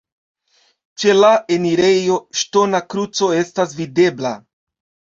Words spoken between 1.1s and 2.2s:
la enirejo